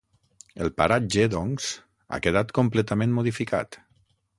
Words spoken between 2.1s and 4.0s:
ha quedat completament modificat.